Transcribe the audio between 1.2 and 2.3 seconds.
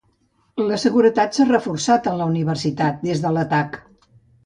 s'ha reforçat en